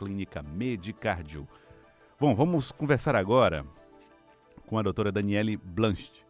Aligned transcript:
Clínica 0.00 0.42
Medicardio. 0.42 1.46
Bom, 2.18 2.34
vamos 2.34 2.72
conversar 2.72 3.14
agora 3.14 3.66
com 4.66 4.78
a 4.78 4.82
doutora 4.82 5.12
Daniele 5.12 5.58
Blanche, 5.58 6.24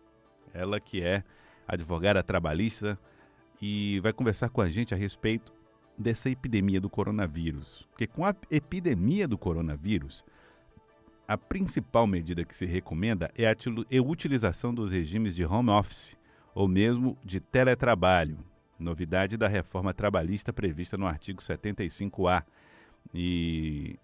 ela 0.52 0.80
que 0.80 1.00
é 1.00 1.22
advogada 1.68 2.20
trabalhista 2.20 2.98
e 3.62 4.00
vai 4.00 4.12
conversar 4.12 4.48
com 4.48 4.60
a 4.60 4.68
gente 4.68 4.92
a 4.92 4.96
respeito 4.96 5.52
dessa 5.96 6.28
epidemia 6.28 6.80
do 6.80 6.90
coronavírus. 6.90 7.86
Porque 7.92 8.08
com 8.08 8.24
a 8.24 8.34
epidemia 8.50 9.28
do 9.28 9.38
coronavírus, 9.38 10.24
a 11.28 11.38
principal 11.38 12.08
medida 12.08 12.44
que 12.44 12.56
se 12.56 12.66
recomenda 12.66 13.30
é 13.36 13.48
a 13.48 14.02
utilização 14.02 14.74
dos 14.74 14.90
regimes 14.90 15.32
de 15.32 15.44
home 15.44 15.70
office 15.70 16.18
ou 16.52 16.66
mesmo 16.66 17.16
de 17.24 17.38
teletrabalho, 17.38 18.38
novidade 18.76 19.36
da 19.36 19.46
reforma 19.46 19.94
trabalhista 19.94 20.52
prevista 20.52 20.98
no 20.98 21.06
artigo 21.06 21.40
75A 21.40 22.42
e 23.14 23.98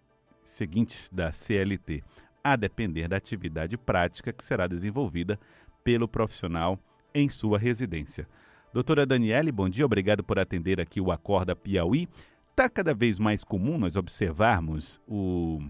seguintes 0.44 1.10
da 1.12 1.32
CLT, 1.32 2.02
a 2.42 2.56
depender 2.56 3.08
da 3.08 3.16
atividade 3.16 3.76
prática 3.76 4.32
que 4.32 4.44
será 4.44 4.66
desenvolvida 4.66 5.38
pelo 5.82 6.08
profissional 6.08 6.78
em 7.14 7.28
sua 7.28 7.58
residência. 7.58 8.28
Doutora 8.72 9.06
Daniele, 9.06 9.50
bom 9.50 9.68
dia, 9.68 9.86
obrigado 9.86 10.22
por 10.22 10.38
atender 10.38 10.80
aqui 10.80 11.00
o 11.00 11.10
Acorda 11.10 11.56
Piauí. 11.56 12.08
Está 12.50 12.68
cada 12.68 12.94
vez 12.94 13.18
mais 13.18 13.44
comum 13.44 13.78
nós 13.78 13.96
observarmos 13.96 15.00
o 15.06 15.60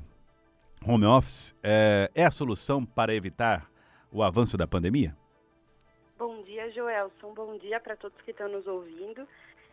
home 0.84 1.04
office. 1.04 1.54
É, 1.62 2.10
é 2.14 2.24
a 2.24 2.30
solução 2.30 2.84
para 2.84 3.14
evitar 3.14 3.70
o 4.10 4.22
avanço 4.22 4.56
da 4.56 4.66
pandemia? 4.66 5.16
Bom 6.18 6.42
dia, 6.42 6.70
Joelson. 6.70 7.34
Bom 7.34 7.58
dia 7.58 7.78
para 7.80 7.96
todos 7.96 8.20
que 8.22 8.30
estão 8.30 8.48
nos 8.48 8.66
ouvindo. 8.66 9.26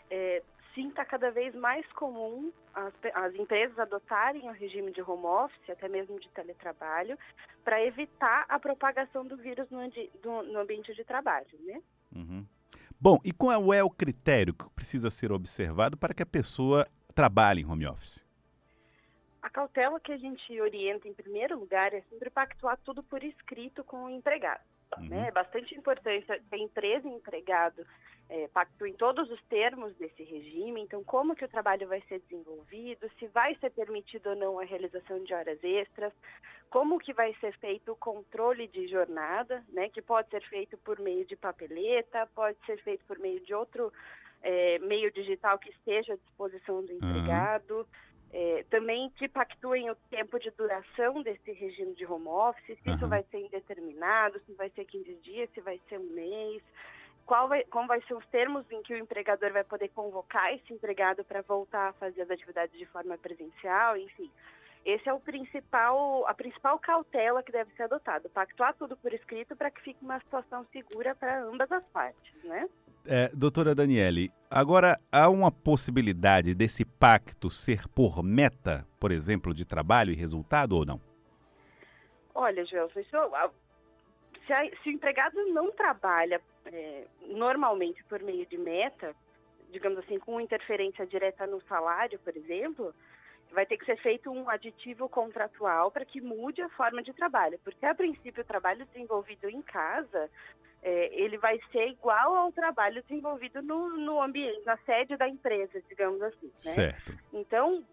É, 0.09 0.43
sim, 0.73 0.89
está 0.89 1.05
cada 1.05 1.31
vez 1.31 1.53
mais 1.55 1.85
comum 1.93 2.51
as, 2.73 2.93
as, 3.13 3.35
empresas 3.35 3.77
adotarem 3.77 4.49
o 4.49 4.53
regime 4.53 4.91
de 4.91 5.01
home 5.01 5.25
office, 5.25 5.69
até 5.69 5.87
mesmo 5.87 6.19
de 6.19 6.29
teletrabalho, 6.29 7.17
para 7.63 7.83
evitar 7.83 8.45
a 8.49 8.59
propagação 8.59 9.25
do 9.25 9.37
vírus 9.37 9.69
no, 9.69 9.79
do, 10.21 10.43
no 10.43 10.59
ambiente 10.59 10.93
de 10.93 11.03
trabalho, 11.03 11.47
né? 11.61 11.81
Uhum. 12.15 12.45
Bom, 12.99 13.19
e 13.23 13.31
qual 13.31 13.73
é 13.73 13.83
o 13.83 13.89
critério 13.89 14.53
que 14.53 14.69
precisa 14.71 15.09
ser 15.09 15.31
observado 15.31 15.97
para 15.97 16.13
que 16.13 16.23
a 16.23 16.25
pessoa 16.25 16.87
trabalhe 17.13 17.61
em 17.61 17.65
home 17.65 17.85
office? 17.85 18.25
A 19.41 19.49
cautela 19.49 19.99
que 19.99 20.11
a 20.11 20.17
gente 20.17 20.59
orienta 20.61 21.07
em 21.07 21.13
primeiro 21.13 21.59
lugar 21.59 21.93
é 21.93 22.01
sempre 22.09 22.29
pactuar 22.29 22.79
tudo 22.83 23.03
por 23.03 23.21
escrito 23.23 23.83
com 23.83 24.05
o 24.05 24.09
empregado. 24.09 24.61
Uhum. 24.97 25.09
Né? 25.09 25.27
É 25.27 25.31
bastante 25.31 25.75
importante 25.75 26.25
a 26.31 26.57
empresa 26.57 27.07
e 27.07 27.11
empregado 27.11 27.85
é, 28.29 28.47
pactuem 28.47 28.93
todos 28.93 29.29
os 29.29 29.41
termos 29.43 29.95
desse 29.95 30.23
regime, 30.23 30.81
então 30.81 31.03
como 31.03 31.35
que 31.35 31.45
o 31.45 31.49
trabalho 31.49 31.87
vai 31.87 32.01
ser 32.07 32.19
desenvolvido, 32.21 33.09
se 33.19 33.27
vai 33.27 33.55
ser 33.55 33.69
permitido 33.71 34.29
ou 34.29 34.35
não 34.35 34.59
a 34.59 34.63
realização 34.63 35.23
de 35.23 35.33
horas 35.33 35.59
extras, 35.63 36.13
como 36.69 36.97
que 36.99 37.13
vai 37.13 37.35
ser 37.35 37.55
feito 37.57 37.91
o 37.91 37.95
controle 37.95 38.67
de 38.67 38.87
jornada, 38.87 39.63
né, 39.69 39.89
que 39.89 40.01
pode 40.01 40.29
ser 40.29 40.41
feito 40.47 40.77
por 40.77 40.99
meio 40.99 41.25
de 41.25 41.35
papeleta, 41.35 42.27
pode 42.33 42.57
ser 42.65 42.81
feito 42.81 43.05
por 43.05 43.19
meio 43.19 43.39
de 43.41 43.53
outro 43.53 43.91
é, 44.41 44.79
meio 44.79 45.11
digital 45.11 45.59
que 45.59 45.69
esteja 45.69 46.13
à 46.13 46.17
disposição 46.17 46.83
do 46.83 46.91
empregado. 46.91 47.77
Uhum. 47.77 47.85
É, 48.35 48.65
também 48.67 49.11
que 49.11 49.29
pactuem 49.29 49.91
o 49.91 49.95
tempo 50.09 50.39
de 50.39 50.49
duração 50.51 51.21
desse 51.21 51.51
regime 51.51 51.93
de 51.93 52.03
home 52.03 52.27
office, 52.27 52.79
se 52.81 52.89
uhum. 52.89 52.95
isso 52.95 53.07
vai 53.07 53.23
ser 53.29 53.37
indeterminado, 53.37 54.41
se 54.45 54.53
vai 54.53 54.71
ser 54.71 54.85
15 54.85 55.13
dias, 55.17 55.49
se 55.53 55.61
vai 55.61 55.79
ser 55.87 55.99
um 55.99 56.09
mês, 56.15 56.63
qual 57.27 57.47
vai, 57.47 57.63
como 57.65 57.87
vai 57.87 58.01
ser 58.01 58.15
os 58.15 58.25
termos 58.27 58.65
em 58.71 58.81
que 58.81 58.93
o 58.93 58.97
empregador 58.97 59.51
vai 59.51 59.63
poder 59.63 59.89
convocar 59.89 60.51
esse 60.51 60.73
empregado 60.73 61.23
para 61.23 61.41
voltar 61.43 61.89
a 61.89 61.93
fazer 61.93 62.23
as 62.23 62.31
atividades 62.31 62.75
de 62.77 62.87
forma 62.87 63.17
presencial, 63.19 63.95
enfim. 63.97 64.31
Esse 64.85 65.07
é 65.07 65.13
o 65.13 65.19
principal, 65.19 66.27
a 66.27 66.33
principal 66.33 66.77
cautela 66.77 67.41
que 67.41 67.51
deve 67.51 67.73
ser 67.73 67.83
adotada, 67.83 68.27
pactuar 68.29 68.73
tudo 68.75 68.97
por 68.97 69.13
escrito 69.13 69.55
para 69.55 69.71
que 69.71 69.81
fique 69.81 70.03
uma 70.03 70.19
situação 70.19 70.65
segura 70.73 71.15
para 71.15 71.41
ambas 71.43 71.71
as 71.71 71.83
partes, 71.85 72.43
né? 72.43 72.67
É, 73.05 73.29
doutora 73.33 73.73
Daniele, 73.73 74.31
agora 74.49 74.97
há 75.11 75.29
uma 75.29 75.51
possibilidade 75.51 76.53
desse 76.53 76.83
pacto 76.83 77.49
ser 77.49 77.87
por 77.89 78.21
meta, 78.23 78.85
por 78.99 79.11
exemplo, 79.11 79.53
de 79.53 79.65
trabalho 79.65 80.11
e 80.11 80.15
resultado 80.15 80.73
ou 80.73 80.85
não? 80.85 81.01
Olha, 82.35 82.65
Gelson, 82.65 82.99
isso, 82.99 83.11
se, 84.45 84.53
a, 84.53 84.63
se, 84.81 84.89
o 84.89 84.91
empregado 84.91 85.35
não 85.53 85.71
trabalha 85.71 86.41
é, 86.65 87.05
normalmente 87.27 88.03
por 88.05 88.21
meio 88.21 88.45
de 88.45 88.57
meta, 88.57 89.15
digamos 89.71 89.99
assim, 89.99 90.19
com 90.19 90.41
interferência 90.41 91.05
direta 91.05 91.47
no 91.47 91.61
salário, 91.63 92.19
por 92.19 92.35
exemplo, 92.35 92.93
vai 93.53 93.65
ter 93.65 93.77
que 93.77 93.85
ser 93.85 93.97
feito 93.97 94.31
um 94.31 94.49
aditivo 94.49 95.07
contratual 95.07 95.91
para 95.91 96.05
que 96.05 96.19
mude 96.19 96.61
a 96.61 96.69
forma 96.69 97.01
de 97.01 97.13
trabalho, 97.13 97.59
porque 97.63 97.85
a 97.85 97.95
princípio 97.95 98.41
o 98.41 98.45
trabalho 98.45 98.85
desenvolvido 98.85 99.49
em 99.49 99.61
casa 99.61 100.29
é, 100.83 101.09
ele 101.13 101.37
vai 101.37 101.59
ser 101.71 101.87
igual 101.87 102.35
ao 102.35 102.51
trabalho 102.51 103.01
desenvolvido 103.03 103.61
no, 103.61 103.89
no 103.91 104.21
ambiente, 104.21 104.65
na 104.65 104.77
sede 104.77 105.15
da 105.15 105.27
empresa, 105.29 105.81
digamos 105.87 106.21
assim. 106.21 106.51
Né? 106.65 106.71
Certo. 106.71 107.13
Então, 107.31 107.83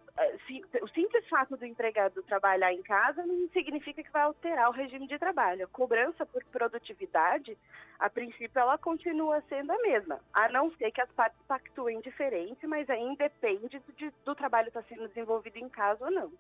o 0.83 0.89
simples 0.89 1.29
fato 1.29 1.57
do 1.57 1.65
empregado 1.65 2.23
trabalhar 2.23 2.73
em 2.73 2.83
casa 2.83 3.25
não 3.25 3.49
significa 3.53 4.03
que 4.03 4.11
vai 4.11 4.23
alterar 4.23 4.69
o 4.69 4.73
regime 4.73 5.07
de 5.07 5.19
trabalho. 5.19 5.65
A 5.65 5.69
cobrança 5.69 6.27
por 6.27 6.45
produtividade, 6.45 7.57
a 7.99 8.11
princípio, 8.11 8.59
ela 8.59 8.77
continua 8.79 9.41
sendo 9.43 9.73
a 9.73 9.79
mesma, 9.79 10.21
a 10.33 10.49
não 10.49 10.71
ser 10.73 10.91
que 10.91 11.01
as 11.01 11.11
partes 11.13 11.41
pactuem 11.47 12.01
diferente, 12.01 12.67
mas 12.67 12.89
aí 12.91 13.01
independe 13.01 13.81
de, 13.97 14.13
do 14.25 14.35
trabalho 14.35 14.69
estar 14.69 14.83
sendo 14.85 15.09
desenvolvido 15.09 15.57
em 15.57 15.69
casa 15.69 16.05
ou 16.05 16.11
não. 16.11 16.33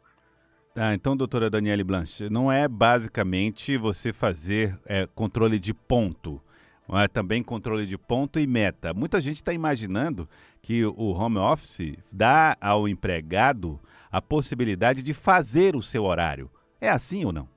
Ah, 0.77 0.95
então, 0.95 1.17
doutora 1.17 1.51
Daniele 1.51 1.83
Blanche, 1.83 2.31
não 2.31 2.51
é 2.51 2.69
basicamente 2.69 3.77
você 3.77 4.13
fazer 4.13 4.79
é, 4.87 5.07
controle 5.15 5.59
de 5.59 5.75
ponto, 5.75 6.41
é 6.99 7.09
também 7.09 7.43
controle 7.43 7.87
de 7.87 7.97
ponto 7.97 8.39
e 8.41 8.47
meta. 8.47 8.93
Muita 8.95 9.21
gente 9.21 9.37
está 9.37 9.53
imaginando 9.53 10.29
que 10.63 10.85
o 10.85 11.13
home 11.13 11.39
office 11.39 11.97
dá 12.11 12.57
ao 12.61 12.89
empregado 12.89 13.81
a 14.11 14.21
possibilidade 14.21 15.03
de 15.03 15.15
fazer 15.15 15.77
o 15.77 15.83
seu 15.83 16.05
horário. 16.05 16.51
É 16.81 16.89
assim 16.89 17.25
ou 17.25 17.33
não? 17.33 17.49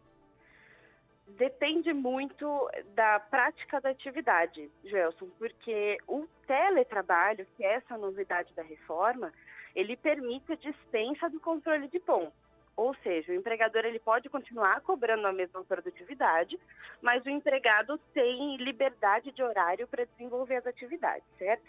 Depende 1.38 1.92
muito 1.94 2.70
da 2.94 3.20
prática 3.20 3.82
da 3.82 3.90
atividade, 3.90 4.70
Gelson, 4.84 5.28
porque 5.40 5.98
o 6.08 6.28
teletrabalho, 6.46 7.46
que 7.58 7.66
é 7.66 7.76
essa 7.76 7.98
novidade 7.98 8.54
da 8.54 8.62
reforma, 8.62 9.34
ele 9.76 9.98
permite 9.98 10.54
a 10.54 10.56
dispensa 10.56 11.30
do 11.30 11.40
controle 11.40 11.88
de 11.88 12.00
ponto. 12.00 12.34
Ou 12.76 12.96
seja, 12.96 13.32
o 13.32 13.36
empregador 13.36 13.86
ele 13.86 14.00
pode 14.00 14.30
continuar 14.30 14.82
cobrando 14.82 15.28
a 15.28 15.32
mesma 15.32 15.64
produtividade, 15.64 16.60
mas 17.02 17.24
o 17.26 17.30
empregado 17.30 18.00
tem 18.14 18.58
liberdade 18.58 19.32
de 19.32 19.44
horário 19.44 19.88
para 19.88 20.06
desenvolver 20.06 20.56
as 20.56 20.66
atividades, 20.66 21.26
certo? 21.38 21.64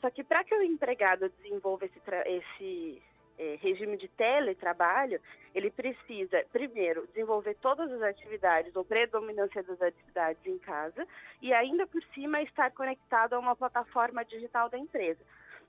Só 0.00 0.10
que 0.10 0.24
para 0.24 0.42
que 0.44 0.54
o 0.54 0.62
empregado 0.62 1.28
desenvolva 1.28 1.84
esse, 1.84 2.00
esse 2.26 3.02
é, 3.38 3.56
regime 3.60 3.96
de 3.96 4.08
teletrabalho, 4.08 5.20
ele 5.54 5.70
precisa, 5.70 6.44
primeiro, 6.52 7.06
desenvolver 7.08 7.54
todas 7.60 7.90
as 7.92 8.02
atividades 8.02 8.74
ou 8.74 8.84
predominância 8.84 9.62
das 9.62 9.80
atividades 9.80 10.44
em 10.44 10.58
casa 10.58 11.06
e 11.40 11.52
ainda 11.52 11.86
por 11.86 12.02
cima 12.14 12.42
estar 12.42 12.72
conectado 12.72 13.34
a 13.34 13.38
uma 13.38 13.54
plataforma 13.54 14.24
digital 14.24 14.68
da 14.68 14.76
empresa. 14.76 15.20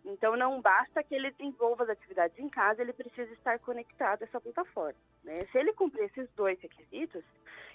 Então, 0.09 0.35
não 0.35 0.59
basta 0.59 1.03
que 1.03 1.13
ele 1.13 1.31
desenvolva 1.31 1.83
as 1.83 1.89
atividades 1.89 2.37
em 2.39 2.49
casa, 2.49 2.81
ele 2.81 2.93
precisa 2.93 3.31
estar 3.33 3.59
conectado 3.59 4.23
a 4.23 4.25
essa 4.25 4.41
plataforma. 4.41 4.99
Né? 5.23 5.45
Se 5.51 5.57
ele 5.57 5.73
cumprir 5.73 6.05
esses 6.05 6.27
dois 6.35 6.59
requisitos, 6.59 7.23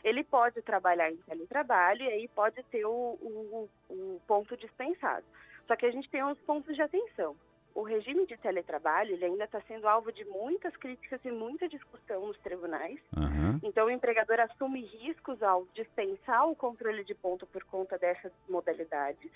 ele 0.02 0.24
pode 0.24 0.60
trabalhar 0.62 1.10
em 1.10 1.16
teletrabalho 1.16 2.02
e 2.02 2.08
aí 2.08 2.28
pode 2.28 2.62
ter 2.64 2.84
o, 2.84 2.90
o, 2.90 3.68
o 3.88 4.20
ponto 4.26 4.56
dispensado. 4.56 5.24
Só 5.66 5.76
que 5.76 5.86
a 5.86 5.90
gente 5.90 6.10
tem 6.10 6.24
uns 6.24 6.38
pontos 6.40 6.74
de 6.74 6.82
atenção. 6.82 7.36
O 7.74 7.82
regime 7.82 8.26
de 8.26 8.36
teletrabalho 8.36 9.14
ele 9.14 9.24
ainda 9.24 9.44
está 9.44 9.60
sendo 9.62 9.88
alvo 9.88 10.12
de 10.12 10.24
muitas 10.24 10.76
críticas 10.76 11.20
e 11.24 11.30
muita 11.30 11.68
discussão 11.68 12.26
nos 12.26 12.38
tribunais. 12.38 13.00
Uhum. 13.16 13.58
Então, 13.62 13.86
o 13.86 13.90
empregador 13.90 14.38
assume 14.40 14.84
riscos 14.84 15.42
ao 15.42 15.66
dispensar 15.74 16.48
o 16.48 16.54
controle 16.54 17.02
de 17.02 17.14
ponto 17.14 17.46
por 17.46 17.64
conta 17.64 17.98
dessas 17.98 18.30
modalidades. 18.48 19.30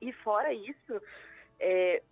E 0.00 0.12
fora 0.12 0.52
isso, 0.52 1.00
é, 1.58 2.02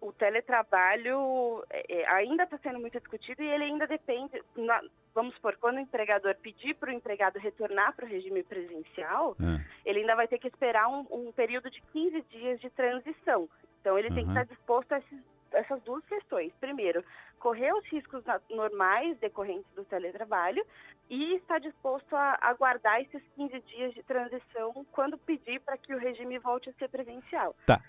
o 0.00 0.12
teletrabalho 0.12 1.64
é, 1.68 2.00
é 2.00 2.08
ainda 2.08 2.44
está 2.44 2.58
sendo 2.58 2.80
muito 2.80 2.98
discutido 2.98 3.42
e 3.42 3.46
ele 3.46 3.64
ainda 3.64 3.86
depende, 3.86 4.42
na, 4.56 4.82
vamos 5.14 5.34
supor, 5.34 5.56
quando 5.56 5.76
o 5.76 5.80
empregador 5.80 6.34
pedir 6.36 6.74
para 6.74 6.90
o 6.90 6.92
empregado 6.94 7.38
retornar 7.38 7.94
para 7.94 8.06
o 8.06 8.08
regime 8.08 8.42
presencial, 8.42 9.36
é. 9.40 9.64
ele 9.84 10.00
ainda 10.00 10.16
vai 10.16 10.26
ter 10.26 10.38
que 10.38 10.48
esperar 10.48 10.88
um, 10.88 11.06
um, 11.10 11.32
período 11.32 11.70
de 11.70 11.80
15 11.92 12.22
dias 12.30 12.60
de 12.60 12.70
transição. 12.70 13.48
Então 13.80 13.98
ele 13.98 14.08
uhum. 14.08 14.14
tem 14.14 14.24
que 14.24 14.30
estar 14.30 14.44
disposto 14.44 14.92
a 14.92 14.98
esses, 14.98 15.18
essas 15.52 15.82
duas 15.82 16.04
questões. 16.06 16.52
Primeiro, 16.60 17.04
correr 17.38 17.72
os 17.72 17.84
riscos 17.86 18.22
normais 18.50 19.18
decorrentes 19.18 19.70
do 19.74 19.84
teletrabalho 19.84 20.64
e 21.08 21.34
está 21.36 21.58
disposto 21.58 22.14
a 22.14 22.38
aguardar 22.40 23.00
esses 23.00 23.22
15 23.34 23.60
dias 23.62 23.94
de 23.94 24.02
transição 24.02 24.86
quando 24.92 25.18
pedir 25.18 25.60
para 25.60 25.76
que 25.76 25.94
o 25.94 25.98
regime 25.98 26.38
volte 26.38 26.70
a 26.70 26.72
ser 26.74 26.88
presencial. 26.88 27.56
Tá. 27.66 27.82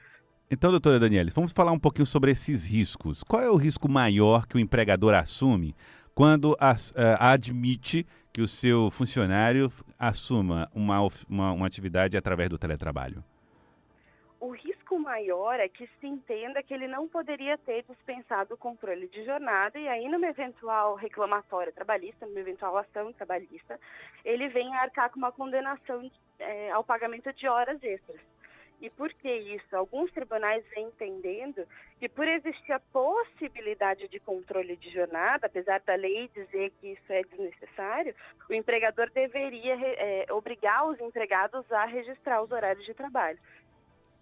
Então, 0.54 0.70
doutora 0.70 1.00
Daniela, 1.00 1.30
vamos 1.34 1.54
falar 1.54 1.72
um 1.72 1.80
pouquinho 1.80 2.06
sobre 2.06 2.30
esses 2.30 2.70
riscos. 2.70 3.24
Qual 3.24 3.42
é 3.42 3.50
o 3.50 3.56
risco 3.56 3.88
maior 3.88 4.46
que 4.46 4.58
o 4.58 4.60
empregador 4.60 5.14
assume 5.14 5.74
quando 6.14 6.52
uh, 6.52 6.58
admite 7.22 8.06
que 8.34 8.42
o 8.42 8.48
seu 8.50 8.92
funcionário 8.92 9.72
assuma 9.98 10.70
uma, 10.76 11.08
uma, 11.30 11.54
uma 11.54 11.66
atividade 11.66 12.18
através 12.18 12.50
do 12.50 12.58
teletrabalho? 12.58 13.24
O 14.42 14.50
risco 14.50 15.00
maior 15.00 15.58
é 15.58 15.70
que 15.70 15.90
se 16.02 16.08
entenda 16.08 16.62
que 16.62 16.74
ele 16.74 16.86
não 16.86 17.08
poderia 17.08 17.58
ter 17.58 17.86
dispensado 17.88 18.56
o 18.56 18.58
controle 18.58 19.08
de 19.08 19.24
jornada 19.24 19.80
e 19.80 19.88
aí 19.88 20.10
numa 20.10 20.28
eventual 20.28 20.96
reclamatória 20.96 21.72
trabalhista, 21.72 22.26
numa 22.26 22.42
eventual 22.42 22.78
ação 22.78 23.14
trabalhista, 23.14 23.80
ele 24.26 24.50
vem 24.50 24.76
arcar 24.76 25.12
com 25.12 25.18
uma 25.18 25.32
condenação 25.32 26.12
é, 26.38 26.72
ao 26.72 26.84
pagamento 26.84 27.32
de 27.32 27.48
horas 27.48 27.82
extras. 27.82 28.20
E 28.82 28.90
por 28.90 29.14
que 29.14 29.32
isso? 29.32 29.76
Alguns 29.76 30.12
tribunais 30.12 30.66
vêm 30.74 30.88
entendendo 30.88 31.68
que 32.00 32.10
por 32.10 32.28
existir 32.28 32.74
a 32.74 32.80
possibilidade 32.80 34.08
de 34.08 34.20
controle 34.20 34.76
de 34.76 34.90
jornada, 34.90 35.46
apesar 35.46 35.80
da 35.82 35.94
lei 35.94 36.28
dizer 36.30 36.72
que 36.82 36.94
isso 36.94 37.14
é 37.14 37.22
desnecessário, 37.22 38.16
o 38.50 38.54
empregador 38.54 39.12
deveria 39.12 39.76
é, 39.76 40.26
obrigar 40.32 40.88
os 40.88 41.00
empregados 41.00 41.72
a 41.72 41.86
registrar 41.86 42.42
os 42.42 42.52
horários 42.52 42.84
de 42.84 42.96
trabalho. 42.96 43.38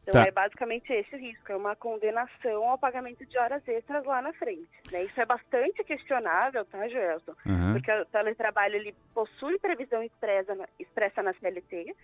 Então 0.04 0.22
tá. 0.22 0.28
é 0.28 0.32
basicamente 0.32 0.92
esse 0.92 1.16
o 1.16 1.20
risco, 1.20 1.52
é 1.52 1.56
uma 1.56 1.76
condenação 1.76 2.68
ao 2.68 2.78
pagamento 2.78 3.26
de 3.26 3.38
horas 3.38 3.66
extras 3.68 4.04
lá 4.04 4.22
na 4.22 4.34
frente. 4.34 4.68
Né? 4.92 5.04
Isso 5.04 5.22
é 5.22 5.26
bastante 5.26 5.84
questionável, 5.84 6.66
tá, 6.66 6.88
Joelson? 6.88 7.34
Uhum. 7.46 7.74
Porque 7.74 7.92
o 7.92 8.06
teletrabalho 8.06 8.76
ele 8.76 8.96
possui 9.14 9.58
previsão 9.60 10.04
expressa 10.04 10.56
na, 10.56 10.68
expressa 10.80 11.24
na 11.24 11.34
CLT, 11.34 11.96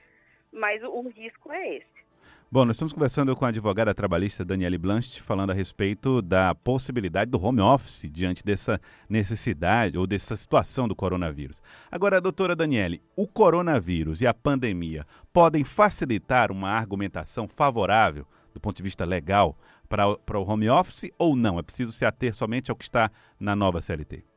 mas 0.54 0.82
o, 0.84 0.90
o 0.90 1.10
risco 1.10 1.52
é 1.52 1.78
esse. 1.78 2.05
Bom, 2.52 2.64
nós 2.64 2.76
estamos 2.76 2.94
conversando 2.94 3.36
com 3.36 3.44
a 3.44 3.50
advogada 3.50 3.94
trabalhista 3.94 4.46
Daniele 4.46 4.78
Blanchett, 4.78 5.22
falando 5.22 5.50
a 5.50 5.54
respeito 5.54 6.22
da 6.22 6.54
possibilidade 6.54 7.30
do 7.30 7.44
home 7.44 7.60
office 7.60 8.08
diante 8.10 8.46
dessa 8.46 8.80
necessidade 9.10 9.98
ou 9.98 10.06
dessa 10.06 10.38
situação 10.38 10.88
do 10.88 10.96
coronavírus. 10.96 11.62
Agora, 11.92 12.22
doutora 12.22 12.56
Daniele, 12.56 13.02
o 13.16 13.28
coronavírus 13.28 14.22
e 14.22 14.28
a 14.28 14.34
pandemia 14.34 15.06
podem 15.34 15.64
facilitar 15.64 16.52
uma 16.52 16.70
argumentação 16.70 17.48
favorável 17.48 18.26
do 18.54 18.60
ponto 18.60 18.78
de 18.78 18.84
vista 18.84 19.04
legal 19.04 19.58
para 19.90 20.40
o 20.40 20.48
home 20.48 20.70
office 20.70 21.12
ou 21.18 21.36
não? 21.36 21.60
É 21.60 21.64
preciso 21.64 21.92
se 21.92 22.06
ater 22.06 22.34
somente 22.34 22.70
ao 22.70 22.78
que 22.78 22.84
está 22.84 23.12
na 23.40 23.56
nova 23.56 23.82
CLT? 23.82 24.35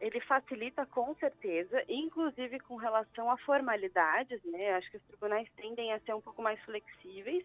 Ele 0.00 0.20
facilita 0.20 0.86
com 0.86 1.14
certeza, 1.16 1.82
inclusive 1.88 2.58
com 2.60 2.76
relação 2.76 3.30
a 3.30 3.36
formalidades, 3.38 4.42
né? 4.44 4.74
Acho 4.74 4.90
que 4.90 4.96
os 4.96 5.02
tribunais 5.04 5.48
tendem 5.56 5.92
a 5.92 6.00
ser 6.00 6.14
um 6.14 6.20
pouco 6.20 6.42
mais 6.42 6.58
flexíveis 6.64 7.44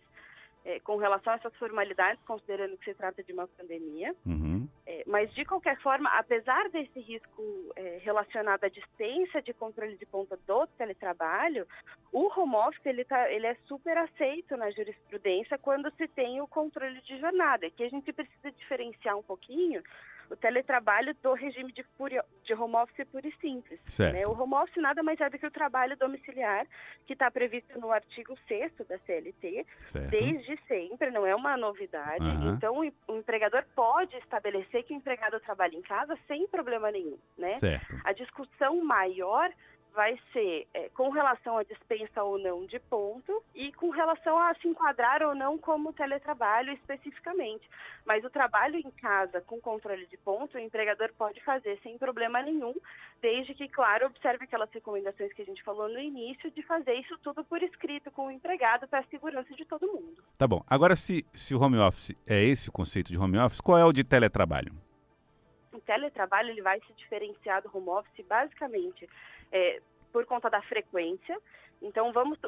é, 0.63 0.79
com 0.79 0.95
relação 0.95 1.33
a 1.33 1.35
essas 1.35 1.55
formalidades, 1.57 2.21
considerando 2.25 2.77
que 2.77 2.85
se 2.85 2.93
trata 2.93 3.21
de 3.23 3.33
uma 3.33 3.47
pandemia. 3.47 4.15
Uhum. 4.25 4.67
É, 4.87 5.03
mas, 5.07 5.33
de 5.33 5.43
qualquer 5.43 5.79
forma, 5.81 6.09
apesar 6.11 6.69
desse 6.69 6.99
risco 6.99 7.43
é, 7.75 7.99
relacionado 8.03 8.63
à 8.63 8.69
dispensa 8.69 9.41
de 9.41 9.51
controle 9.51 9.97
de 9.97 10.05
ponta 10.05 10.37
do 10.45 10.67
teletrabalho, 10.67 11.67
o 12.11 12.31
home 12.39 12.55
office 12.55 12.85
ele, 12.85 13.03
tá, 13.03 13.31
ele 13.31 13.47
é 13.47 13.55
super 13.65 13.97
aceito 13.97 14.55
na 14.55 14.69
jurisprudência 14.69 15.57
quando 15.57 15.91
se 15.95 16.07
tem 16.07 16.39
o 16.39 16.47
controle 16.47 17.01
de 17.01 17.17
jornada. 17.19 17.69
Que 17.71 17.83
a 17.83 17.89
gente 17.89 18.13
precisa 18.13 18.51
diferenciar 18.51 19.17
um 19.17 19.23
pouquinho 19.23 19.81
o 20.29 20.35
teletrabalho 20.35 21.15
do 21.21 21.33
regime 21.33 21.71
de, 21.71 21.83
puri, 21.97 22.19
de 22.43 22.53
home 22.53 22.75
office 22.75 23.07
puro 23.07 23.27
e 23.27 23.35
simples. 23.39 23.79
Né? 23.99 24.25
O 24.25 24.31
home 24.31 24.55
office 24.55 24.81
nada 24.81 25.03
mais 25.03 25.19
é 25.19 25.29
do 25.29 25.37
que 25.37 25.45
o 25.45 25.51
trabalho 25.51 25.97
domiciliar, 25.97 26.65
que 27.05 27.13
está 27.13 27.29
previsto 27.29 27.79
no 27.79 27.91
artigo 27.91 28.37
6 28.47 28.71
da 28.87 28.97
CLT, 28.99 29.65
certo. 29.83 30.09
desde 30.09 30.57
sempre, 30.67 31.11
não 31.11 31.25
é 31.25 31.35
uma 31.35 31.55
novidade. 31.57 32.23
Uhum. 32.23 32.53
Então, 32.53 32.79
o 33.07 33.17
empregador 33.17 33.63
pode 33.75 34.15
estabelecer 34.17 34.83
que 34.85 34.93
o 34.93 34.97
empregado 34.97 35.39
trabalhe 35.39 35.75
em 35.75 35.81
casa 35.81 36.17
sem 36.27 36.47
problema 36.47 36.91
nenhum. 36.91 37.17
Né? 37.37 37.51
Certo. 37.51 37.99
A 38.03 38.13
discussão 38.13 38.83
maior 38.83 39.51
vai 39.95 40.19
ser 40.33 40.67
é, 40.73 40.89
com 40.89 41.09
relação 41.09 41.57
à 41.57 41.63
dispensa 41.63 42.21
ou 42.21 42.37
não 42.37 42.65
de 42.65 42.79
ponto 42.79 43.41
e 43.55 43.71
com 43.71 43.89
relação 43.89 44.37
a 44.37 44.53
se 44.55 44.67
enquadrar 44.67 45.23
ou 45.23 45.33
não 45.33 45.57
como 45.57 45.93
teletrabalho 45.93 46.73
especificamente. 46.73 47.67
Mas 48.05 48.23
o 48.23 48.29
trabalho 48.29 48.75
em 48.75 48.91
casa 48.91 49.41
com 49.41 49.59
controle 49.59 50.05
de 50.05 50.17
ponto, 50.17 50.57
o 50.57 50.59
empregador 50.59 51.11
pode 51.17 51.41
fazer 51.43 51.79
sem 51.81 51.97
problema 51.97 52.41
nenhum, 52.41 52.75
desde 53.21 53.53
que, 53.53 53.67
claro, 53.67 54.07
observe 54.07 54.43
aquelas 54.43 54.69
recomendações 54.69 55.33
que 55.33 55.41
a 55.41 55.45
gente 55.45 55.63
falou 55.63 55.87
no 55.87 55.99
início, 55.99 56.51
de 56.51 56.61
fazer 56.61 56.93
isso 56.95 57.17
tudo 57.23 57.43
por 57.43 57.63
escrito 57.63 58.11
com 58.11 58.27
o 58.27 58.31
empregado 58.31 58.87
para 58.87 58.99
a 58.99 59.05
segurança 59.05 59.55
de 59.55 59.65
todo 59.65 59.87
mundo. 59.87 60.21
Tá 60.37 60.45
bom. 60.45 60.61
Agora, 60.67 60.95
se, 60.95 61.25
se 61.33 61.55
o 61.55 61.61
home 61.61 61.77
office 61.77 62.15
é 62.27 62.43
esse 62.43 62.69
o 62.69 62.71
conceito 62.71 63.11
de 63.11 63.17
home 63.17 63.39
office, 63.39 63.61
qual 63.61 63.77
é 63.77 63.85
o 63.85 63.93
de 63.93 64.03
teletrabalho? 64.03 64.84
O 65.85 65.93
teletrabalho 65.93 66.49
ele 66.49 66.63
vai 66.63 66.81
se 66.81 66.93
diferenciar 66.93 67.61
do 67.61 67.69
home 67.71 67.89
office 67.89 68.25
basicamente 68.25 69.07
é, 69.51 69.79
por 70.11 70.25
conta 70.25 70.49
da 70.49 70.59
frequência. 70.63 71.39
Então, 71.79 72.11
vamos. 72.11 72.39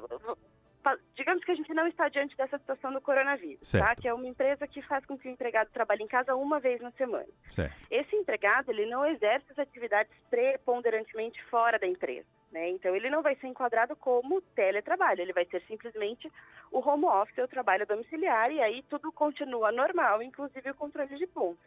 Digamos 1.15 1.43
que 1.43 1.51
a 1.51 1.55
gente 1.55 1.71
não 1.71 1.85
está 1.85 2.09
diante 2.09 2.35
dessa 2.35 2.57
situação 2.57 2.91
do 2.91 3.01
coronavírus, 3.01 3.69
tá? 3.69 3.93
que 3.95 4.07
é 4.07 4.13
uma 4.13 4.25
empresa 4.25 4.65
que 4.65 4.81
faz 4.81 5.05
com 5.05 5.17
que 5.17 5.27
o 5.27 5.31
empregado 5.31 5.69
trabalhe 5.69 6.01
em 6.01 6.07
casa 6.07 6.33
uma 6.33 6.59
vez 6.59 6.81
na 6.81 6.91
semana. 6.91 7.27
Certo. 7.49 7.75
Esse 7.91 8.15
empregado 8.15 8.71
ele 8.71 8.85
não 8.85 9.05
exerce 9.05 9.45
as 9.51 9.59
atividades 9.59 10.11
preponderantemente 10.29 11.43
fora 11.45 11.77
da 11.77 11.85
empresa. 11.85 12.25
Né? 12.51 12.69
Então, 12.69 12.95
ele 12.95 13.09
não 13.09 13.21
vai 13.21 13.35
ser 13.35 13.47
enquadrado 13.47 13.95
como 13.97 14.41
teletrabalho, 14.41 15.21
ele 15.21 15.33
vai 15.33 15.45
ser 15.45 15.61
simplesmente 15.67 16.31
o 16.71 16.79
home 16.79 17.05
office, 17.05 17.37
o 17.37 17.47
trabalho 17.47 17.85
domiciliar, 17.85 18.49
e 18.51 18.61
aí 18.61 18.81
tudo 18.89 19.11
continua 19.11 19.71
normal, 19.71 20.23
inclusive 20.23 20.71
o 20.71 20.75
controle 20.75 21.17
de 21.17 21.27
pontos. 21.27 21.63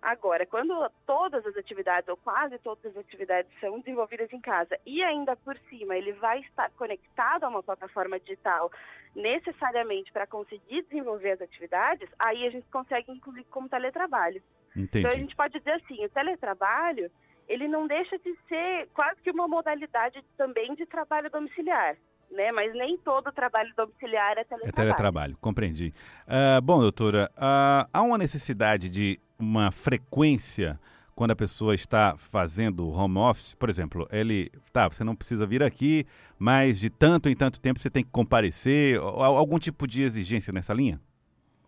Agora, 0.00 0.46
quando 0.46 0.90
todas 1.06 1.44
as 1.46 1.56
atividades, 1.56 2.08
ou 2.08 2.16
quase 2.16 2.58
todas 2.58 2.84
as 2.86 2.96
atividades, 2.96 3.50
são 3.60 3.80
desenvolvidas 3.80 4.32
em 4.32 4.40
casa 4.40 4.78
e 4.84 5.02
ainda 5.02 5.34
por 5.36 5.56
cima 5.68 5.96
ele 5.96 6.12
vai 6.12 6.40
estar 6.40 6.70
conectado 6.72 7.44
a 7.44 7.48
uma 7.48 7.62
plataforma 7.62 8.18
digital 8.20 8.70
necessariamente 9.14 10.12
para 10.12 10.26
conseguir 10.26 10.82
desenvolver 10.82 11.32
as 11.32 11.40
atividades, 11.40 12.08
aí 12.18 12.46
a 12.46 12.50
gente 12.50 12.66
consegue 12.68 13.10
incluir 13.10 13.44
como 13.44 13.68
teletrabalho. 13.68 14.42
Entendi. 14.76 14.98
Então 14.98 15.10
a 15.10 15.18
gente 15.18 15.34
pode 15.34 15.58
dizer 15.58 15.72
assim, 15.72 16.04
o 16.04 16.08
teletrabalho, 16.10 17.10
ele 17.48 17.66
não 17.66 17.86
deixa 17.86 18.18
de 18.18 18.36
ser 18.48 18.88
quase 18.92 19.20
que 19.22 19.30
uma 19.30 19.48
modalidade 19.48 20.22
também 20.36 20.74
de 20.74 20.84
trabalho 20.86 21.30
domiciliar 21.30 21.96
né? 22.30 22.52
Mas 22.52 22.72
nem 22.74 22.96
todo 22.98 23.30
trabalho 23.32 23.72
domiciliar 23.76 24.32
é 24.32 24.44
teletrabalho. 24.44 24.68
É 24.68 24.72
teletrabalho, 24.72 25.38
compreendi. 25.40 25.94
Uh, 26.26 26.60
bom, 26.60 26.80
doutora, 26.80 27.30
uh, 27.36 27.88
há 27.92 28.02
uma 28.02 28.18
necessidade 28.18 28.88
de 28.88 29.20
uma 29.38 29.70
frequência 29.70 30.78
quando 31.14 31.30
a 31.30 31.36
pessoa 31.36 31.74
está 31.74 32.14
fazendo 32.18 32.90
home 32.90 33.16
office, 33.16 33.54
por 33.54 33.70
exemplo, 33.70 34.06
ele, 34.12 34.52
tá, 34.70 34.86
você 34.86 35.02
não 35.02 35.16
precisa 35.16 35.46
vir 35.46 35.62
aqui, 35.62 36.06
mas 36.38 36.78
de 36.78 36.90
tanto 36.90 37.30
em 37.30 37.34
tanto 37.34 37.58
tempo 37.58 37.80
você 37.80 37.88
tem 37.88 38.04
que 38.04 38.10
comparecer, 38.10 38.98
algum 38.98 39.58
tipo 39.58 39.86
de 39.86 40.02
exigência 40.02 40.52
nessa 40.52 40.74
linha? 40.74 41.00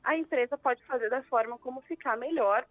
A 0.05 0.15
empresa 0.17 0.59
pode 0.59 0.83
fazer 0.85 1.09
da 1.09 1.23
forma 1.23 1.59
como 1.59 1.81
ficar 1.83 2.17
melhor 2.19 2.65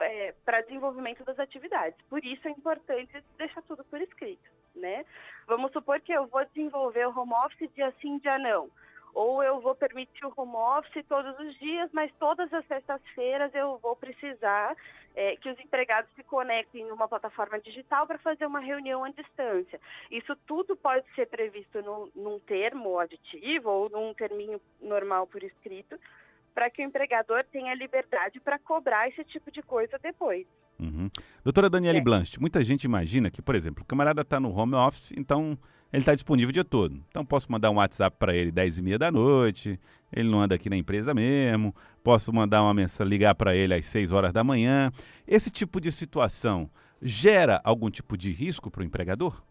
é, 0.00 0.34
para 0.44 0.60
desenvolvimento 0.62 1.24
das 1.24 1.38
atividades. 1.38 1.98
Por 2.10 2.24
isso 2.24 2.46
é 2.48 2.50
importante 2.50 3.12
deixar 3.36 3.62
tudo 3.62 3.84
por 3.84 4.00
escrito, 4.00 4.50
né? 4.74 5.04
Vamos 5.46 5.72
supor 5.72 6.00
que 6.00 6.12
eu 6.12 6.26
vou 6.26 6.44
desenvolver 6.46 7.06
o 7.06 7.16
home 7.16 7.32
office 7.46 7.70
dia 7.74 7.92
sim, 8.00 8.18
dia 8.18 8.38
não. 8.38 8.68
Ou 9.18 9.42
eu 9.42 9.60
vou 9.60 9.74
permitir 9.74 10.24
o 10.24 10.32
home 10.36 10.54
office 10.54 11.04
todos 11.08 11.36
os 11.40 11.58
dias, 11.58 11.90
mas 11.92 12.08
todas 12.20 12.52
as 12.52 12.64
sextas-feiras 12.66 13.52
eu 13.52 13.76
vou 13.82 13.96
precisar 13.96 14.76
é, 15.16 15.34
que 15.34 15.50
os 15.50 15.58
empregados 15.58 16.08
se 16.14 16.22
conectem 16.22 16.86
numa 16.86 17.08
plataforma 17.08 17.58
digital 17.58 18.06
para 18.06 18.16
fazer 18.18 18.46
uma 18.46 18.60
reunião 18.60 19.02
à 19.02 19.10
distância. 19.10 19.80
Isso 20.08 20.36
tudo 20.46 20.76
pode 20.76 21.04
ser 21.16 21.26
previsto 21.26 21.82
no, 21.82 22.08
num 22.14 22.38
termo 22.38 22.96
aditivo 23.00 23.68
ou 23.68 23.90
num 23.90 24.14
terminho 24.14 24.60
normal 24.80 25.26
por 25.26 25.42
escrito, 25.42 25.98
para 26.54 26.70
que 26.70 26.80
o 26.80 26.84
empregador 26.84 27.42
tenha 27.50 27.74
liberdade 27.74 28.38
para 28.38 28.56
cobrar 28.56 29.08
esse 29.08 29.24
tipo 29.24 29.50
de 29.50 29.62
coisa 29.62 29.98
depois. 30.00 30.46
Uhum. 30.78 31.10
Doutora 31.42 31.68
Daniele 31.68 31.98
é. 31.98 32.00
Blanche, 32.00 32.38
muita 32.38 32.62
gente 32.62 32.84
imagina 32.84 33.32
que, 33.32 33.42
por 33.42 33.56
exemplo, 33.56 33.82
o 33.82 33.84
camarada 33.84 34.20
está 34.20 34.38
no 34.38 34.56
home 34.56 34.76
office, 34.76 35.10
então 35.16 35.58
ele 35.92 36.02
está 36.02 36.14
disponível 36.14 36.50
o 36.50 36.52
dia 36.52 36.64
todo. 36.64 37.00
Então 37.08 37.24
posso 37.24 37.50
mandar 37.50 37.70
um 37.70 37.76
WhatsApp 37.76 38.16
para 38.18 38.34
ele 38.34 38.50
10 38.50 38.78
e 38.78 38.82
meia 38.82 38.98
da 38.98 39.10
noite, 39.10 39.78
ele 40.12 40.28
não 40.28 40.40
anda 40.40 40.54
aqui 40.54 40.68
na 40.68 40.76
empresa 40.76 41.14
mesmo, 41.14 41.74
posso 42.02 42.32
mandar 42.32 42.62
uma 42.62 42.74
mensagem, 42.74 43.10
ligar 43.10 43.34
para 43.34 43.54
ele 43.54 43.74
às 43.74 43.86
6 43.86 44.12
horas 44.12 44.32
da 44.32 44.44
manhã. 44.44 44.90
Esse 45.26 45.50
tipo 45.50 45.80
de 45.80 45.90
situação 45.90 46.70
gera 47.00 47.60
algum 47.64 47.90
tipo 47.90 48.16
de 48.16 48.32
risco 48.32 48.70
para 48.70 48.82
o 48.82 48.84
empregador? 48.84 49.42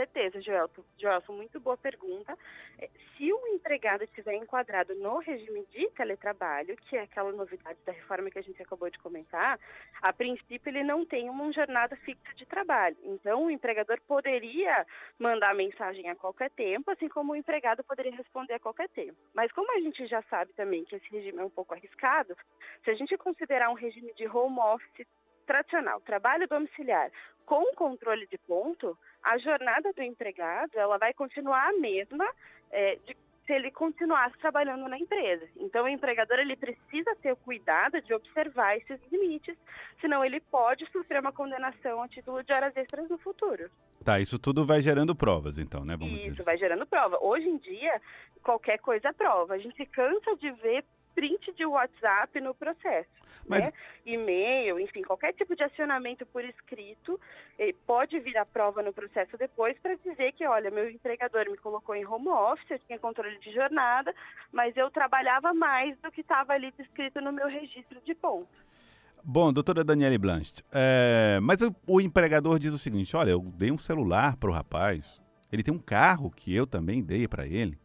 Certeza, 0.00 0.40
Joelson. 0.40 0.82
Joelson, 0.96 1.32
muito 1.34 1.60
boa 1.60 1.76
pergunta. 1.76 2.34
É, 2.78 2.88
se 2.88 3.30
o 3.30 3.46
empregado 3.48 4.02
estiver 4.02 4.32
enquadrado 4.32 4.94
no 4.94 5.18
regime 5.18 5.66
de 5.66 5.90
teletrabalho, 5.90 6.74
que 6.74 6.96
é 6.96 7.02
aquela 7.02 7.30
novidade 7.32 7.78
da 7.84 7.92
reforma 7.92 8.30
que 8.30 8.38
a 8.38 8.42
gente 8.42 8.62
acabou 8.62 8.88
de 8.88 8.98
comentar, 8.98 9.60
a 10.00 10.10
princípio 10.10 10.70
ele 10.70 10.82
não 10.82 11.04
tem 11.04 11.28
uma 11.28 11.52
jornada 11.52 11.96
fixa 11.96 12.34
de 12.34 12.46
trabalho. 12.46 12.96
Então, 13.04 13.44
o 13.44 13.50
empregador 13.50 14.00
poderia 14.08 14.86
mandar 15.18 15.54
mensagem 15.54 16.08
a 16.08 16.16
qualquer 16.16 16.50
tempo, 16.52 16.90
assim 16.90 17.10
como 17.10 17.32
o 17.32 17.36
empregado 17.36 17.84
poderia 17.84 18.16
responder 18.16 18.54
a 18.54 18.58
qualquer 18.58 18.88
tempo. 18.88 19.18
Mas 19.34 19.52
como 19.52 19.70
a 19.76 19.80
gente 19.80 20.06
já 20.06 20.22
sabe 20.30 20.54
também 20.54 20.82
que 20.82 20.96
esse 20.96 21.10
regime 21.10 21.40
é 21.40 21.44
um 21.44 21.50
pouco 21.50 21.74
arriscado, 21.74 22.34
se 22.82 22.90
a 22.90 22.94
gente 22.94 23.18
considerar 23.18 23.68
um 23.68 23.74
regime 23.74 24.14
de 24.14 24.26
home 24.26 24.60
office 24.60 25.06
tradicional, 25.50 26.00
trabalho 26.02 26.46
domiciliar, 26.46 27.10
com 27.44 27.74
controle 27.74 28.24
de 28.28 28.38
ponto, 28.38 28.96
a 29.20 29.36
jornada 29.36 29.92
do 29.92 30.00
empregado 30.00 30.78
ela 30.78 30.96
vai 30.96 31.12
continuar 31.12 31.70
a 31.70 31.72
mesma 31.72 32.24
é, 32.70 32.96
de, 33.04 33.16
se 33.44 33.52
ele 33.52 33.72
continuasse 33.72 34.38
trabalhando 34.38 34.88
na 34.88 34.96
empresa. 34.96 35.44
Então, 35.56 35.86
o 35.86 35.88
empregador 35.88 36.38
ele 36.38 36.54
precisa 36.54 37.16
ter 37.20 37.32
o 37.32 37.36
cuidado 37.36 38.00
de 38.00 38.14
observar 38.14 38.76
esses 38.76 39.00
limites, 39.10 39.56
senão 40.00 40.24
ele 40.24 40.40
pode 40.40 40.88
sofrer 40.92 41.20
uma 41.20 41.32
condenação 41.32 42.00
a 42.00 42.06
título 42.06 42.44
de 42.44 42.52
horas 42.52 42.76
extras 42.76 43.08
no 43.08 43.18
futuro. 43.18 43.68
Tá, 44.04 44.20
isso 44.20 44.38
tudo 44.38 44.64
vai 44.64 44.80
gerando 44.80 45.16
provas, 45.16 45.58
então, 45.58 45.84
né? 45.84 45.96
Vamos 45.96 46.24
isso, 46.24 46.44
vai 46.44 46.56
gerando 46.56 46.86
prova. 46.86 47.18
Hoje 47.20 47.48
em 47.48 47.58
dia, 47.58 48.00
qualquer 48.40 48.78
coisa 48.78 49.08
é 49.08 49.12
prova. 49.12 49.54
A 49.54 49.58
gente 49.58 49.84
cansa 49.86 50.36
de 50.36 50.52
ver 50.52 50.84
print 51.20 51.52
de 51.52 51.66
WhatsApp 51.66 52.40
no 52.40 52.54
processo. 52.54 53.10
Mas... 53.46 53.64
Né? 53.64 53.72
E-mail, 54.06 54.80
enfim, 54.80 55.02
qualquer 55.02 55.34
tipo 55.34 55.54
de 55.54 55.62
acionamento 55.62 56.24
por 56.24 56.42
escrito 56.42 57.20
pode 57.86 58.18
vir 58.20 58.38
à 58.38 58.46
prova 58.46 58.82
no 58.82 58.92
processo 58.92 59.36
depois 59.36 59.78
para 59.80 59.94
dizer 59.96 60.32
que, 60.32 60.46
olha, 60.46 60.70
meu 60.70 60.88
empregador 60.88 61.50
me 61.50 61.58
colocou 61.58 61.94
em 61.94 62.06
home 62.06 62.28
office, 62.28 62.70
eu 62.70 62.78
tinha 62.78 62.98
controle 62.98 63.38
de 63.40 63.52
jornada, 63.52 64.14
mas 64.50 64.74
eu 64.76 64.90
trabalhava 64.90 65.52
mais 65.52 65.94
do 65.98 66.10
que 66.10 66.22
estava 66.22 66.54
ali 66.54 66.72
escrito 66.78 67.20
no 67.20 67.32
meu 67.32 67.48
registro 67.48 68.00
de 68.00 68.14
pontos. 68.14 68.58
Bom, 69.22 69.52
doutora 69.52 69.84
Daniele 69.84 70.16
Blanchett, 70.16 70.64
é, 70.72 71.38
mas 71.42 71.60
o, 71.60 71.74
o, 71.86 72.00
empregador 72.00 72.58
diz 72.58 72.72
o 72.72 72.78
seguinte, 72.78 73.14
olha, 73.14 73.32
eu 73.32 73.40
dei 73.40 73.70
um 73.70 73.76
celular 73.78 74.36
para 74.38 74.48
o 74.48 74.52
rapaz, 74.52 75.20
ele 75.52 75.62
tem 75.62 75.74
um 75.74 75.78
carro 75.78 76.30
que 76.30 76.54
eu 76.54 76.66
também 76.66 77.02
dei 77.02 77.28
para 77.28 77.46
ele, 77.46 77.78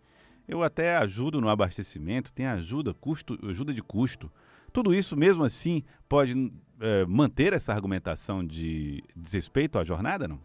eu 0.48 0.64
até 0.64 0.98
ajudo 0.98 1.42
no 1.42 1.50
abastecimento, 1.50 2.34
tem 2.34 2.46
ajuda, 2.46 2.94
custo, 2.94 3.38
ajuda 3.48 3.74
de 3.74 3.82
custo. 3.82 4.32
Tudo 4.72 4.94
isso, 4.94 5.18
mesmo 5.18 5.44
assim, 5.44 5.84
pode 6.08 6.34
é, 6.82 7.06
manter 7.06 7.54
essa 7.54 7.74
argumentação 7.74 8.46
de 8.46 9.04
desrespeito 9.16 9.80
à 9.80 9.84
jornada, 9.84 10.28
não? 10.28 10.40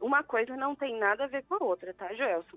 Uma 0.00 0.22
coisa 0.22 0.56
não 0.56 0.74
tem 0.74 0.98
nada 0.98 1.24
a 1.24 1.26
ver 1.26 1.44
com 1.44 1.56
a 1.56 1.64
outra, 1.64 1.92
tá, 1.92 2.10
Joelson? 2.14 2.56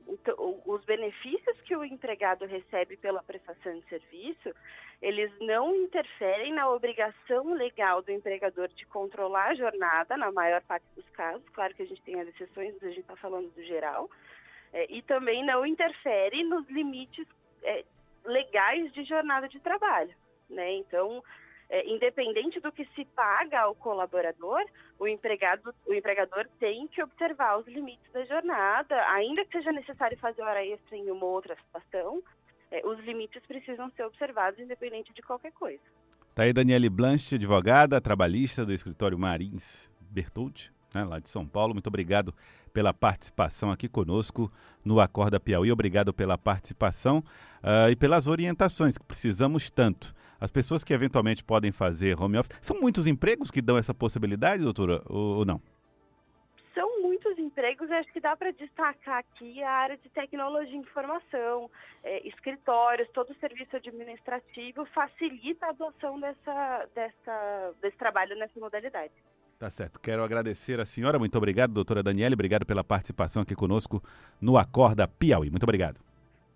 Os 0.66 0.86
benefícios 0.86 1.60
que 1.66 1.76
o 1.76 1.84
empregado 1.84 2.46
recebe 2.46 2.96
pela 2.96 3.22
prestação 3.22 3.78
de 3.80 3.86
serviço, 3.90 4.56
eles 5.02 5.30
não 5.42 5.76
interferem 5.76 6.54
na 6.54 6.70
obrigação 6.70 7.54
legal 7.54 8.02
do 8.02 8.14
empregador 8.14 8.70
de 8.70 8.86
controlar 8.86 9.50
a 9.50 9.56
jornada, 9.56 10.16
na 10.16 10.32
maior 10.32 10.62
parte 10.62 10.86
dos 10.96 11.08
casos. 11.10 11.44
Claro 11.50 11.76
que 11.76 11.84
a 11.84 11.86
gente 11.86 12.02
tem 12.04 12.18
as 12.22 12.30
exceções, 12.30 12.82
a 12.82 12.88
gente 12.88 13.02
está 13.02 13.18
falando 13.18 13.52
do 13.54 13.64
geral 13.64 14.10
é, 14.74 14.92
e 14.92 15.02
também 15.04 15.46
não 15.46 15.66
interfere 15.66 16.44
nos 16.44 16.68
limites 16.68 17.26
é, 17.64 17.86
legais 18.26 18.92
de 18.92 19.04
jornada 19.04 19.48
de 19.48 19.60
trabalho. 19.60 20.14
Né? 20.50 20.74
Então, 20.78 21.24
é, 21.70 21.88
independente 21.90 22.60
do 22.60 22.72
que 22.72 22.86
se 22.96 23.06
paga 23.06 23.62
ao 23.62 23.76
colaborador, 23.76 24.64
o, 25.00 25.08
empregado, 25.08 25.74
o 25.86 25.94
empregador 25.94 26.48
tem 26.60 26.88
que 26.88 27.02
observar 27.02 27.58
os 27.58 27.68
limites 27.68 28.12
da 28.12 28.26
jornada, 28.26 28.96
ainda 29.10 29.46
que 29.46 29.52
seja 29.58 29.72
necessário 29.72 30.18
fazer 30.18 30.42
hora 30.42 30.66
extra 30.66 30.98
em 30.98 31.10
uma 31.10 31.26
outra 31.26 31.56
situação, 31.56 32.22
é, 32.72 32.86
os 32.86 33.00
limites 33.00 33.42
precisam 33.46 33.90
ser 33.92 34.04
observados 34.04 34.60
independente 34.60 35.14
de 35.14 35.22
qualquer 35.22 35.52
coisa. 35.52 35.82
Tá 36.34 36.44
aí 36.44 36.54
Daniele 36.54 36.90
Blanche, 36.90 37.36
advogada 37.36 38.02
trabalhista 38.02 38.66
do 38.66 38.74
escritório 38.74 39.20
Marins 39.20 39.88
Bertoldi, 40.00 40.72
né, 40.94 41.04
lá 41.04 41.20
de 41.20 41.30
São 41.30 41.48
Paulo. 41.48 41.74
Muito 41.74 41.88
obrigado 41.88 42.34
pela 42.74 42.94
participação 42.94 43.72
aqui 43.72 43.88
conosco 43.88 44.52
no 44.84 45.00
Acorda 45.00 45.40
Piauí. 45.40 45.72
Obrigado 45.72 46.12
pela 46.12 46.38
participação 46.38 47.20
uh, 47.64 47.90
e 47.90 47.96
pelas 47.96 48.28
orientações 48.28 48.98
que 48.98 49.06
precisamos 49.06 49.70
tanto. 49.70 50.14
As 50.42 50.52
pessoas 50.52 50.84
que 50.84 50.94
eventualmente 50.94 51.44
podem 51.44 51.72
fazer 51.72 52.20
home 52.20 52.38
office, 52.38 52.58
são 52.60 52.82
muitos 52.82 53.08
empregos 53.08 53.50
que 53.50 53.62
dão 53.62 53.78
essa 53.78 53.94
possibilidade, 53.94 54.64
doutora, 54.64 55.02
ou, 55.06 55.46
não? 55.46 55.62
São 56.74 57.02
muitos 57.02 57.38
empregos, 57.38 57.90
acho 57.92 58.12
que 58.12 58.20
dá 58.20 58.36
para 58.36 58.52
destacar 58.52 59.20
aqui 59.20 59.64
a 59.64 59.72
área 59.72 59.98
de 59.98 60.10
tecnologia 60.10 60.76
e 60.76 60.80
informação, 60.80 61.70
é, 62.04 62.28
escritórios, 62.28 63.08
todo 63.14 63.30
o 63.30 63.36
serviço 63.36 63.76
administrativo 63.78 64.86
facilita 64.88 65.68
a 65.68 65.70
adoção 65.70 66.20
dessa, 66.20 66.90
dessa, 66.94 67.74
desse 67.80 67.98
trabalho 67.98 68.36
nessa 68.36 68.60
modalidade. 68.60 69.14
Tá 69.60 69.70
certo. 69.70 70.00
Quero 70.00 70.24
agradecer 70.24 70.80
a 70.80 70.86
senhora. 70.86 71.18
Muito 71.18 71.38
obrigado, 71.38 71.72
doutora 71.72 72.04
Daniele. 72.04 72.34
Obrigado 72.34 72.66
pela 72.66 72.84
participação 72.84 73.44
aqui 73.44 73.56
conosco 73.56 74.04
no 74.42 74.58
Acorda 74.58 75.08
Piauí. 75.08 75.50
Muito 75.50 75.64
obrigado. 75.64 76.00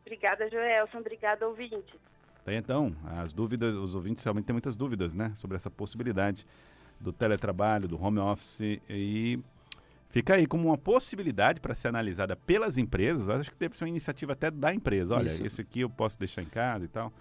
Obrigada, 0.05 0.49
Joelson. 0.49 0.99
Obrigada, 0.99 1.47
ouvinte. 1.47 1.99
Tá, 2.43 2.53
então, 2.53 2.95
as 3.17 3.33
dúvidas, 3.33 3.75
os 3.75 3.93
ouvintes 3.93 4.23
realmente 4.23 4.45
têm 4.45 4.53
muitas 4.53 4.75
dúvidas, 4.75 5.13
né? 5.13 5.33
Sobre 5.35 5.57
essa 5.57 5.69
possibilidade 5.69 6.45
do 6.99 7.11
teletrabalho, 7.11 7.87
do 7.87 8.01
home 8.01 8.19
office 8.19 8.79
e 8.89 9.39
fica 10.09 10.35
aí 10.35 10.47
como 10.47 10.69
uma 10.69 10.77
possibilidade 10.77 11.59
para 11.59 11.75
ser 11.75 11.89
analisada 11.89 12.35
pelas 12.35 12.77
empresas. 12.77 13.29
Acho 13.29 13.51
que 13.51 13.57
deve 13.57 13.77
ser 13.77 13.83
uma 13.83 13.89
iniciativa 13.89 14.33
até 14.33 14.49
da 14.49 14.73
empresa. 14.73 15.15
Olha, 15.15 15.27
Isso. 15.27 15.45
esse 15.45 15.61
aqui 15.61 15.81
eu 15.81 15.89
posso 15.89 16.17
deixar 16.17 16.41
em 16.41 16.47
casa 16.47 16.85
e 16.85 16.87
tal. 16.87 17.11